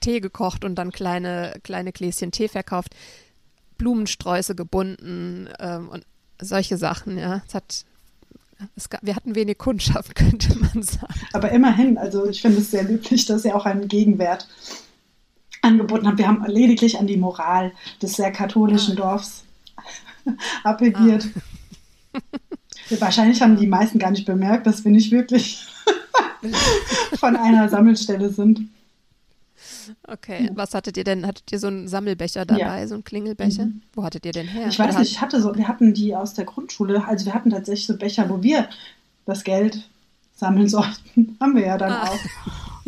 [0.00, 2.94] Tee gekocht und dann kleine, kleine Gläschen Tee verkauft,
[3.78, 6.04] Blumensträuße gebunden ähm, und
[6.40, 7.18] solche Sachen.
[7.18, 7.84] Ja, es hat
[8.90, 11.20] Gab, wir hatten wenig Kundschaft, könnte man sagen.
[11.32, 14.48] Aber immerhin, also ich finde es sehr löblich, dass ihr auch einen Gegenwert
[15.62, 16.18] angeboten habt.
[16.18, 18.96] Wir haben lediglich an die Moral des sehr katholischen ah.
[18.96, 19.44] Dorfs
[20.64, 21.28] appelliert.
[22.12, 22.20] Ah.
[23.00, 25.66] Wahrscheinlich haben die meisten gar nicht bemerkt, dass wir nicht wirklich
[27.18, 28.68] von einer Sammelstelle sind.
[30.06, 31.26] Okay, was hattet ihr denn?
[31.26, 32.88] Hattet ihr so einen Sammelbecher dabei, ja.
[32.88, 33.66] so einen Klingelbecher?
[33.66, 33.82] Mhm.
[33.92, 34.68] Wo hattet ihr denn her?
[34.68, 37.50] Ich weiß nicht, ich hatte so, wir hatten die aus der Grundschule, also wir hatten
[37.50, 38.68] tatsächlich so Becher, wo wir
[39.24, 39.88] das Geld
[40.34, 41.36] sammeln sollten.
[41.40, 42.10] Haben wir ja dann ah.
[42.10, 42.18] auch.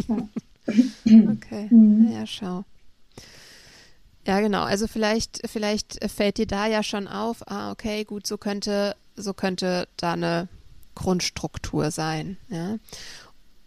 [0.09, 0.17] Ja.
[1.09, 2.11] Okay, mhm.
[2.13, 2.63] ja, schau.
[4.27, 4.65] Ja, genau.
[4.65, 9.33] Also vielleicht, vielleicht fällt dir da ja schon auf, ah, okay, gut, so könnte, so
[9.33, 10.49] könnte da eine
[10.95, 12.37] Grundstruktur sein.
[12.51, 12.77] Ja.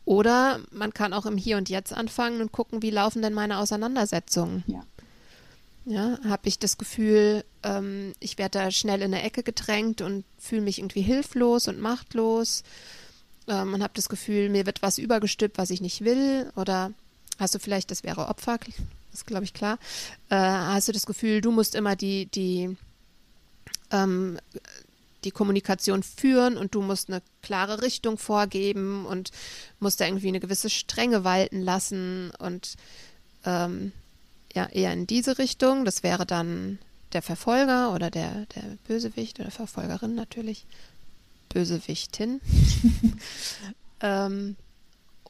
[0.06, 3.60] Oder man kann auch im Hier und Jetzt anfangen und gucken, wie laufen denn meine
[3.60, 4.64] Auseinandersetzungen.
[4.68, 4.84] Ja.
[5.86, 10.26] Ja, habe ich das Gefühl, ähm, ich werde da schnell in eine Ecke gedrängt und
[10.38, 12.64] fühle mich irgendwie hilflos und machtlos
[13.48, 16.52] ähm, und habe das Gefühl, mir wird was übergestülpt, was ich nicht will.
[16.56, 16.92] Oder
[17.40, 18.76] hast du vielleicht, das wäre Opfer, das
[19.14, 19.80] ist glaube ich klar,
[20.30, 22.78] äh, hast du das Gefühl, du musst immer die, die,
[23.90, 24.38] ähm,
[25.24, 29.32] die Kommunikation führen und du musst eine klare Richtung vorgeben und
[29.80, 32.76] musst da irgendwie eine gewisse Strenge walten lassen und
[33.46, 33.92] ähm,
[34.54, 35.86] ja, eher in diese Richtung.
[35.86, 36.80] Das wäre dann
[37.14, 40.66] der Verfolger oder der, der Bösewicht oder Verfolgerin natürlich.
[41.50, 42.42] Bösewichtin.
[44.02, 44.56] ähm,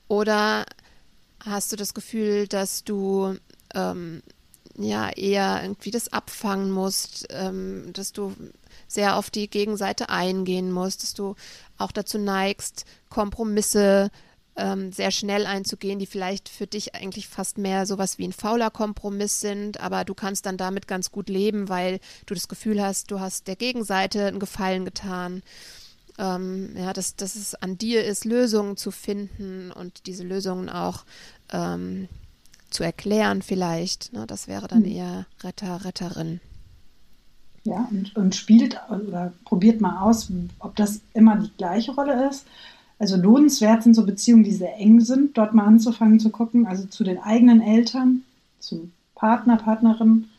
[0.07, 0.65] oder
[1.39, 3.35] hast du das Gefühl, dass du
[3.73, 4.21] ähm,
[4.77, 8.35] ja eher irgendwie das abfangen musst, ähm, dass du
[8.93, 11.35] sehr auf die Gegenseite eingehen musst, dass du
[11.77, 14.11] auch dazu neigst, Kompromisse
[14.55, 18.69] ähm, sehr schnell einzugehen, die vielleicht für dich eigentlich fast mehr sowas wie ein fauler
[18.69, 23.11] Kompromiss sind, aber du kannst dann damit ganz gut leben, weil du das Gefühl hast,
[23.11, 25.41] du hast der Gegenseite einen Gefallen getan.
[26.17, 31.05] Ähm, ja, dass, dass es an dir ist, Lösungen zu finden und diese Lösungen auch
[31.51, 32.09] ähm,
[32.69, 34.11] zu erklären vielleicht.
[34.11, 34.27] Ne?
[34.27, 34.91] Das wäre dann mhm.
[34.91, 36.41] eher Retter, Retterin.
[37.63, 42.45] Ja, und, und spielt oder probiert mal aus, ob das immer die gleiche Rolle ist
[43.01, 46.85] also lohnenswert sind so Beziehungen, die sehr eng sind, dort mal anzufangen zu gucken, also
[46.85, 48.21] zu den eigenen Eltern,
[48.59, 50.29] zum Partner, Partnerin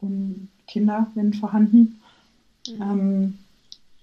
[0.00, 2.00] und Kinder, wenn vorhanden.
[2.66, 2.82] Mhm.
[2.82, 3.38] Ähm,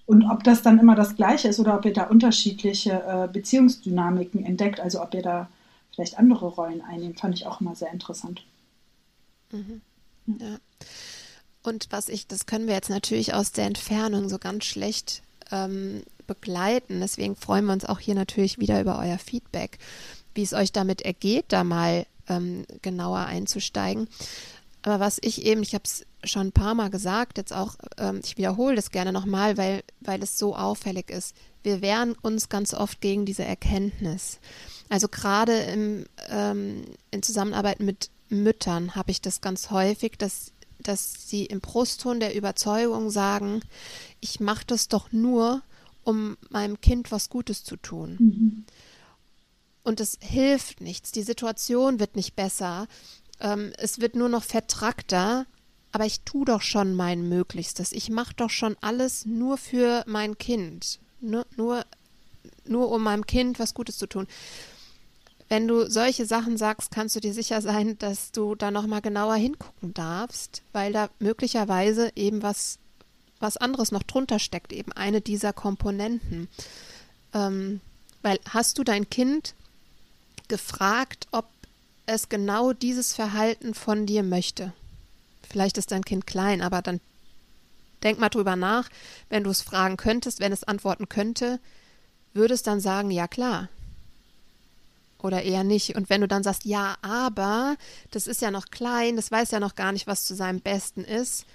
[0.06, 4.44] und ob das dann immer das Gleiche ist oder ob ihr da unterschiedliche äh, Beziehungsdynamiken
[4.44, 5.48] entdeckt, also ob ihr da
[5.92, 8.44] vielleicht andere Rollen einnehmt, fand ich auch immer sehr interessant.
[9.50, 9.80] Mhm.
[10.26, 10.58] Ja.
[11.66, 16.02] Und was ich, das können wir jetzt natürlich aus der Entfernung so ganz schlecht ähm,
[16.28, 17.00] begleiten.
[17.00, 19.78] Deswegen freuen wir uns auch hier natürlich wieder über euer Feedback,
[20.34, 24.08] wie es euch damit ergeht, da mal ähm, genauer einzusteigen.
[24.82, 28.20] Aber was ich eben, ich habe es schon ein paar Mal gesagt, jetzt auch, ähm,
[28.22, 31.34] ich wiederhole das gerne nochmal, weil, weil es so auffällig ist.
[31.64, 34.38] Wir wehren uns ganz oft gegen diese Erkenntnis.
[34.88, 40.52] Also gerade im, ähm, in Zusammenarbeit mit Müttern habe ich das ganz häufig, dass,
[40.88, 43.60] dass sie im Brustton der Überzeugung sagen,
[44.20, 45.62] ich mache das doch nur,
[46.04, 48.16] um meinem Kind was Gutes zu tun.
[48.18, 48.64] Mhm.
[49.82, 51.12] Und es hilft nichts.
[51.12, 52.88] Die Situation wird nicht besser.
[53.40, 55.46] Ähm, es wird nur noch vertrackter.
[55.92, 57.92] Aber ich tue doch schon mein Möglichstes.
[57.92, 60.98] Ich mache doch schon alles nur für mein Kind.
[61.20, 61.84] Nur, nur,
[62.64, 64.26] nur um meinem Kind was Gutes zu tun.
[65.48, 69.36] Wenn du solche Sachen sagst, kannst du dir sicher sein, dass du da nochmal genauer
[69.36, 72.78] hingucken darfst, weil da möglicherweise eben was
[73.38, 76.48] was anderes noch drunter steckt, eben eine dieser Komponenten.
[77.34, 77.80] Ähm,
[78.22, 79.54] weil hast du dein Kind
[80.48, 81.46] gefragt, ob
[82.06, 84.72] es genau dieses Verhalten von dir möchte?
[85.48, 87.00] Vielleicht ist dein Kind klein, aber dann
[88.02, 88.88] denk mal drüber nach,
[89.28, 91.60] wenn du es fragen könntest, wenn es antworten könnte,
[92.34, 93.68] würde es dann sagen, ja klar.
[95.22, 95.96] Oder eher nicht.
[95.96, 97.76] Und wenn du dann sagst, ja, aber,
[98.10, 101.02] das ist ja noch klein, das weiß ja noch gar nicht, was zu seinem Besten
[101.02, 101.46] ist,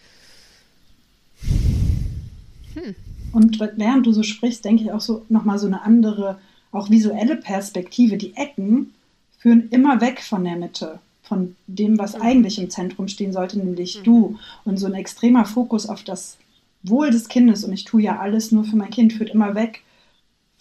[2.74, 2.96] hm.
[3.34, 6.40] Und während du so sprichst, denke ich auch so nochmal so eine andere,
[6.72, 8.18] auch visuelle Perspektive.
[8.18, 8.94] Die Ecken
[9.40, 12.22] führen immer weg von der Mitte, von dem, was mhm.
[12.22, 14.04] eigentlich im Zentrum stehen sollte, nämlich mhm.
[14.04, 14.40] du.
[14.66, 16.38] Und so ein extremer Fokus auf das
[16.84, 19.82] Wohl des Kindes und ich tue ja alles nur für mein Kind, führt immer weg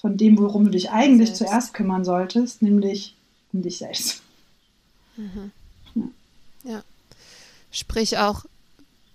[0.01, 1.39] von dem, worum du dich eigentlich selbst.
[1.39, 3.15] zuerst kümmern solltest, nämlich
[3.53, 4.23] um dich selbst.
[5.17, 5.53] Mhm.
[5.95, 6.03] Ja.
[6.71, 6.83] ja.
[7.71, 8.45] Sprich auch,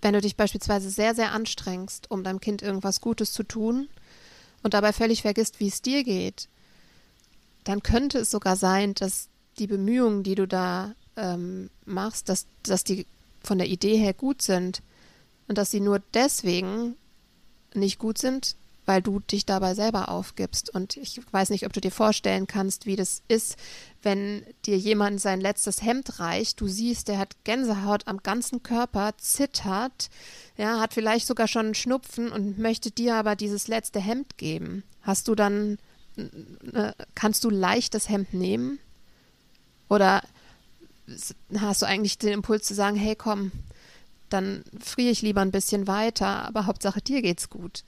[0.02, 3.90] wenn du dich beispielsweise sehr, sehr anstrengst, um deinem Kind irgendwas Gutes zu tun
[4.62, 6.48] und dabei völlig vergisst, wie es dir geht,
[7.64, 12.84] dann könnte es sogar sein, dass die Bemühungen, die du da ähm, machst, dass, dass
[12.84, 13.08] die
[13.44, 14.82] von der Idee her gut sind
[15.48, 16.96] und dass sie nur deswegen
[17.74, 20.70] nicht gut sind, weil du dich dabei selber aufgibst.
[20.70, 23.58] Und ich weiß nicht, ob du dir vorstellen kannst, wie das ist,
[24.02, 26.62] wenn dir jemand sein letztes Hemd reicht.
[26.62, 30.10] Du siehst, der hat Gänsehaut am ganzen Körper, zittert,
[30.58, 34.84] ja, hat vielleicht sogar schon einen Schnupfen und möchte dir aber dieses letzte Hemd geben.
[35.02, 35.78] Hast du dann,
[36.16, 38.80] äh, kannst du leicht das Hemd nehmen?
[39.90, 40.22] Oder
[41.58, 43.52] hast du eigentlich den Impuls zu sagen, hey komm,
[44.30, 47.84] dann friere ich lieber ein bisschen weiter, aber Hauptsache dir geht's gut.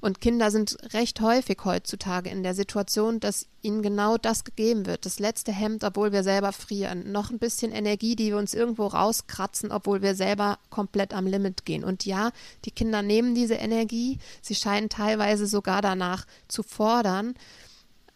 [0.00, 5.04] Und Kinder sind recht häufig heutzutage in der Situation, dass ihnen genau das gegeben wird.
[5.04, 7.12] Das letzte Hemd, obwohl wir selber frieren.
[7.12, 11.66] Noch ein bisschen Energie, die wir uns irgendwo rauskratzen, obwohl wir selber komplett am Limit
[11.66, 11.84] gehen.
[11.84, 12.30] Und ja,
[12.64, 14.18] die Kinder nehmen diese Energie.
[14.40, 17.34] Sie scheinen teilweise sogar danach zu fordern.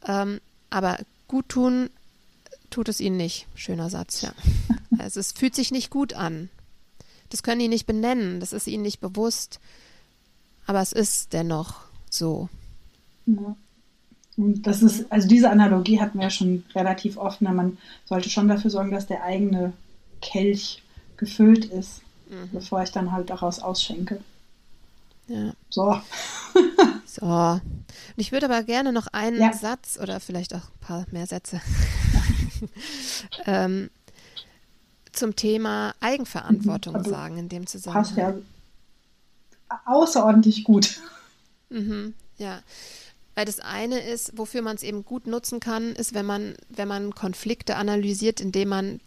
[0.07, 1.91] Ähm, aber gut tun
[2.71, 3.47] tut es ihnen nicht.
[3.55, 4.33] Schöner Satz, ja.
[4.99, 6.49] Also es fühlt sich nicht gut an.
[7.29, 8.41] Das können die nicht benennen.
[8.41, 9.59] Das ist ihnen nicht bewusst.
[10.67, 12.49] Aber es ist dennoch so.
[13.27, 13.57] Ja.
[14.37, 17.41] Und das ist, also diese Analogie hatten wir ja schon relativ oft.
[17.41, 17.53] Ne?
[17.53, 19.73] Man sollte schon dafür sorgen, dass der eigene
[20.21, 20.83] Kelch
[21.17, 22.51] gefüllt ist, mhm.
[22.53, 24.21] bevor ich dann halt daraus ausschenke.
[25.29, 25.53] Ja.
[25.71, 26.01] So.
[27.07, 27.27] so.
[27.27, 27.63] Und
[28.17, 29.53] ich würde aber gerne noch einen ja.
[29.53, 31.61] Satz oder vielleicht auch ein paar mehr Sätze
[33.47, 33.91] ähm,
[35.13, 37.05] zum Thema Eigenverantwortung mhm.
[37.05, 38.03] sagen in dem Zusammenhang.
[38.05, 38.35] Passt ja
[39.85, 41.01] außerordentlich gut.
[41.71, 42.63] Mhm, ja.
[43.35, 46.87] Weil das eine ist, wofür man es eben gut nutzen kann, ist, wenn man, wenn
[46.87, 49.01] man Konflikte analysiert, indem man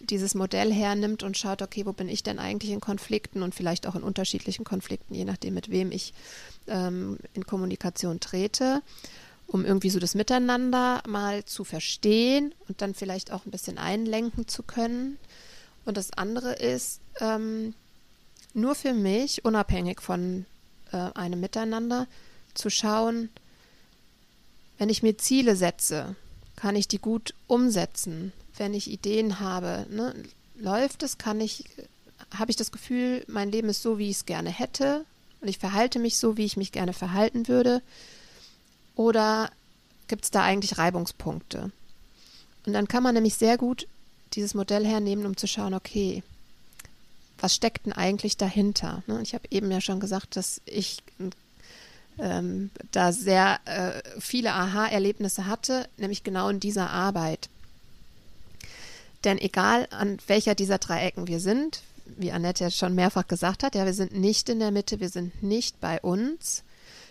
[0.00, 3.86] dieses Modell hernimmt und schaut, okay, wo bin ich denn eigentlich in Konflikten und vielleicht
[3.86, 6.14] auch in unterschiedlichen Konflikten, je nachdem, mit wem ich
[6.68, 8.82] ähm, in Kommunikation trete,
[9.46, 14.48] um irgendwie so das Miteinander mal zu verstehen und dann vielleicht auch ein bisschen einlenken
[14.48, 15.18] zu können.
[15.84, 17.74] Und das andere ist, ähm,
[18.56, 20.46] nur für mich, unabhängig von
[20.92, 22.06] äh, einem Miteinander,
[22.54, 23.28] zu schauen,
[24.78, 26.16] wenn ich mir Ziele setze,
[26.56, 28.32] kann ich die gut umsetzen.
[28.56, 30.14] Wenn ich Ideen habe, ne,
[30.56, 31.64] läuft es, kann ich,
[32.34, 35.04] habe ich das Gefühl, mein Leben ist so, wie ich es gerne hätte
[35.40, 37.82] und ich verhalte mich so, wie ich mich gerne verhalten würde.
[38.94, 39.50] Oder
[40.08, 41.70] gibt es da eigentlich Reibungspunkte?
[42.64, 43.86] Und dann kann man nämlich sehr gut
[44.32, 46.22] dieses Modell hernehmen, um zu schauen, okay,
[47.38, 49.02] was steckt denn eigentlich dahinter?
[49.06, 49.20] Ne?
[49.22, 50.98] Ich habe eben ja schon gesagt, dass ich
[52.18, 57.48] ähm, da sehr äh, viele Aha-Erlebnisse hatte, nämlich genau in dieser Arbeit.
[59.24, 61.82] Denn egal an welcher dieser drei Ecken wir sind,
[62.16, 65.08] wie Annette ja schon mehrfach gesagt hat, ja, wir sind nicht in der Mitte, wir
[65.08, 66.62] sind nicht bei uns.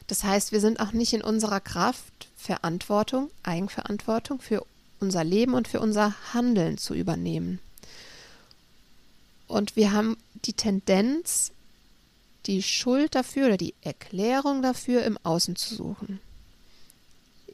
[0.07, 4.65] Das heißt, wir sind auch nicht in unserer Kraft, Verantwortung, Eigenverantwortung für
[4.99, 7.59] unser Leben und für unser Handeln zu übernehmen.
[9.47, 11.51] Und wir haben die Tendenz,
[12.45, 16.19] die Schuld dafür oder die Erklärung dafür im Außen zu suchen.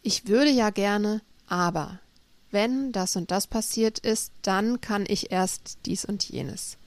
[0.04, 2.00] Ich würde ja gerne, aber
[2.50, 6.78] wenn das und das passiert ist, dann kann ich erst dies und jenes.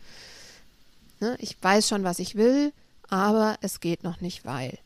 [1.21, 1.37] Ne?
[1.41, 2.73] Ich weiß schon, was ich will,
[3.09, 4.79] aber es geht noch nicht, weil.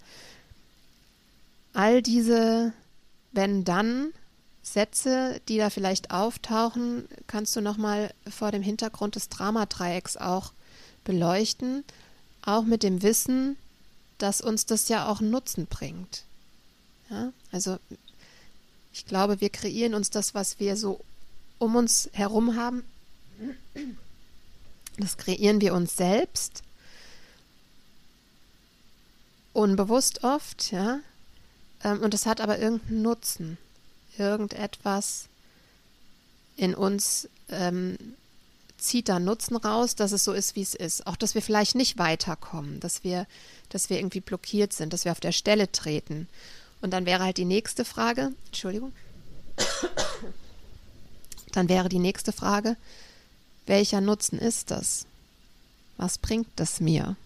[1.73, 2.73] All diese
[3.33, 4.13] wenn dann
[4.63, 10.53] Sätze, die da vielleicht auftauchen, kannst du nochmal vor dem Hintergrund des Dramadreiecks auch
[11.05, 11.85] beleuchten,
[12.43, 13.57] auch mit dem Wissen,
[14.19, 16.25] dass uns das ja auch Nutzen bringt.
[17.11, 17.79] Ja, also
[18.93, 21.01] ich glaube, wir kreieren uns das, was wir so
[21.59, 22.83] um uns herum haben.
[24.99, 26.63] Das kreieren wir uns selbst.
[29.53, 31.01] Unbewusst oft, ja.
[31.83, 33.59] Ähm, und es hat aber irgendeinen Nutzen
[34.19, 35.29] irgendetwas
[36.57, 37.97] in uns ähm,
[38.79, 41.07] zieht da Nutzen raus, dass es so ist, wie es ist.
[41.07, 43.27] Auch, dass wir vielleicht nicht weiterkommen, dass wir,
[43.69, 46.29] dass wir irgendwie blockiert sind, dass wir auf der Stelle treten.
[46.81, 48.93] Und dann wäre halt die nächste Frage, Entschuldigung,
[51.53, 52.77] dann wäre die nächste Frage,
[53.67, 55.07] welcher Nutzen ist das?
[55.97, 57.17] Was bringt das mir?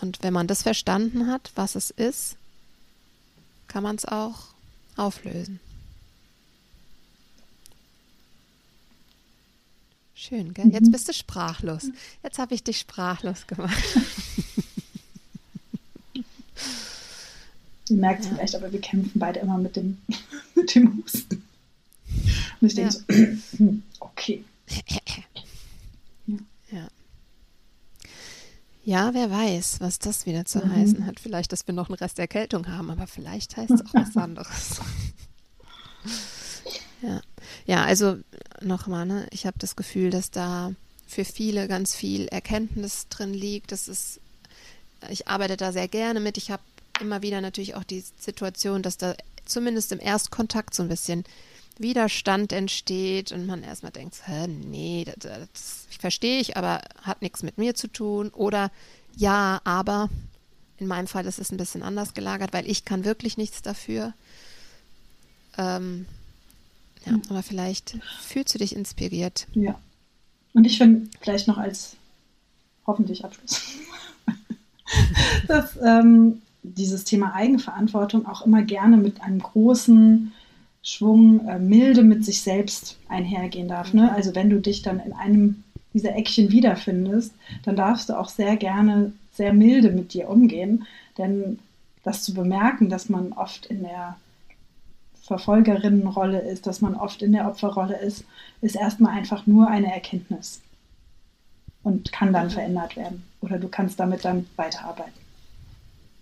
[0.00, 2.36] Und wenn man das verstanden hat, was es ist,
[3.68, 4.48] kann man es auch
[4.96, 5.60] auflösen.
[10.14, 10.68] Schön, gell?
[10.68, 10.92] Jetzt mhm.
[10.92, 11.88] bist du sprachlos.
[12.22, 13.82] Jetzt habe ich dich sprachlos gemacht.
[17.88, 18.34] Du merkst ja.
[18.34, 19.98] vielleicht, aber wir kämpfen beide immer mit dem,
[20.54, 21.44] mit dem Husten.
[22.60, 23.36] Und ich denke ja.
[23.58, 24.44] so, okay.
[26.70, 26.88] ja.
[28.84, 30.72] Ja, wer weiß, was das wieder zu mhm.
[30.72, 31.20] heißen hat.
[31.20, 34.80] Vielleicht, dass wir noch einen Rest Erkältung haben, aber vielleicht heißt es auch was anderes.
[37.02, 37.20] ja.
[37.66, 38.18] ja, also
[38.60, 39.26] nochmal, ne?
[39.30, 40.72] ich habe das Gefühl, dass da
[41.06, 43.70] für viele ganz viel Erkenntnis drin liegt.
[43.70, 44.20] Das ist,
[45.10, 46.36] ich arbeite da sehr gerne mit.
[46.36, 46.62] Ich habe
[47.00, 51.24] immer wieder natürlich auch die Situation, dass da zumindest im Erstkontakt so ein bisschen
[51.82, 57.42] Widerstand entsteht und man erstmal denkt, Hä, nee, das, das verstehe ich, aber hat nichts
[57.42, 58.30] mit mir zu tun.
[58.30, 58.70] Oder
[59.16, 60.08] ja, aber
[60.78, 64.14] in meinem Fall ist es ein bisschen anders gelagert, weil ich kann wirklich nichts dafür.
[65.58, 66.06] Ähm,
[67.04, 67.22] ja, hm.
[67.28, 69.46] aber vielleicht fühlst du dich inspiriert.
[69.54, 69.78] Ja.
[70.54, 71.96] Und ich finde vielleicht noch als
[72.86, 73.62] hoffentlich Abschluss.
[75.48, 80.32] dass ähm, dieses Thema Eigenverantwortung auch immer gerne mit einem großen
[80.82, 83.92] Schwung äh, Milde mit sich selbst einhergehen darf.
[83.92, 84.12] Ne?
[84.12, 85.62] Also wenn du dich dann in einem
[85.94, 87.32] dieser Eckchen wiederfindest,
[87.64, 90.86] dann darfst du auch sehr gerne sehr milde mit dir umgehen.
[91.18, 91.58] Denn
[92.02, 94.16] das zu bemerken, dass man oft in der
[95.22, 98.24] Verfolgerinnenrolle ist, dass man oft in der Opferrolle ist,
[98.60, 100.60] ist erstmal einfach nur eine Erkenntnis
[101.82, 102.50] und kann dann mhm.
[102.50, 103.24] verändert werden.
[103.40, 105.21] Oder du kannst damit dann weiterarbeiten.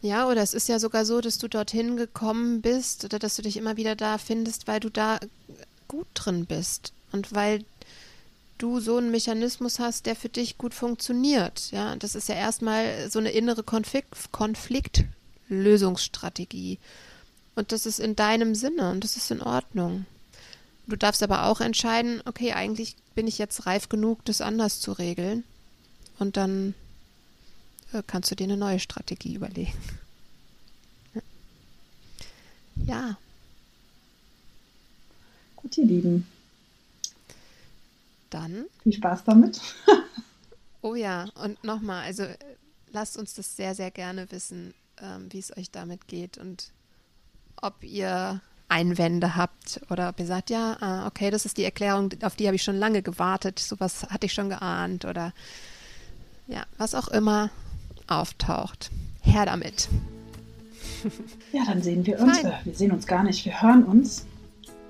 [0.03, 3.42] Ja, oder es ist ja sogar so, dass du dorthin gekommen bist oder dass du
[3.42, 5.20] dich immer wieder da findest, weil du da
[5.88, 7.64] gut drin bist und weil
[8.57, 11.70] du so einen Mechanismus hast, der für dich gut funktioniert.
[11.70, 16.78] Ja, das ist ja erstmal so eine innere Konflikt Konfliktlösungsstrategie.
[17.55, 20.07] Und das ist in deinem Sinne und das ist in Ordnung.
[20.86, 24.92] Du darfst aber auch entscheiden, okay, eigentlich bin ich jetzt reif genug, das anders zu
[24.92, 25.44] regeln.
[26.18, 26.74] Und dann
[28.07, 29.72] kannst du dir eine neue Strategie überlegen.
[32.86, 33.16] Ja.
[35.57, 36.26] Gut, ihr Lieben.
[38.30, 38.66] Dann.
[38.82, 39.61] Viel Spaß damit.
[40.82, 42.36] oh ja, und nochmal, also äh,
[42.93, 46.72] lasst uns das sehr, sehr gerne wissen, ähm, wie es euch damit geht und
[47.57, 52.11] ob ihr Einwände habt oder ob ihr sagt, ja, ah, okay, das ist die Erklärung,
[52.22, 55.32] auf die habe ich schon lange gewartet, sowas hatte ich schon geahnt oder
[56.47, 57.51] ja, was auch immer
[58.11, 58.90] auftaucht.
[59.22, 59.88] Her damit.
[61.52, 62.44] Ja, dann sehen wir uns.
[62.44, 64.26] Äh, wir sehen uns gar nicht, wir hören uns.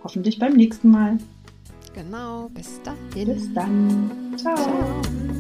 [0.03, 1.19] Hoffentlich beim nächsten Mal.
[1.95, 3.35] Genau, bis dahin.
[3.35, 4.35] Bis dann.
[4.37, 4.57] Ciao.
[4.57, 5.40] Ciao.